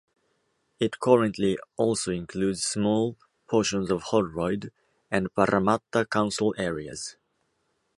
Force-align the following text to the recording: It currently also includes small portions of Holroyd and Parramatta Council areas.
It 0.79 0.99
currently 0.99 1.59
also 1.77 2.11
includes 2.11 2.63
small 2.65 3.17
portions 3.47 3.91
of 3.91 4.01
Holroyd 4.01 4.71
and 5.11 5.31
Parramatta 5.35 6.05
Council 6.07 6.55
areas. 6.57 7.17